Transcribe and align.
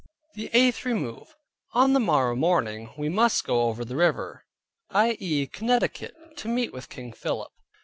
THE 0.33 0.49
EIGHTH 0.53 0.83
REMOVE 0.83 1.35
On 1.73 1.93
the 1.93 1.99
morrow 1.99 2.35
morning 2.35 2.89
we 2.97 3.07
must 3.07 3.43
go 3.43 3.65
over 3.65 3.85
the 3.85 3.95
river, 3.95 4.45
i.e. 4.89 5.45
Connecticut, 5.45 6.15
to 6.37 6.47
meet 6.47 6.73
with 6.73 6.89
King 6.89 7.13
Philip. 7.13 7.51